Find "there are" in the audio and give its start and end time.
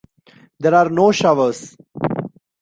0.59-0.89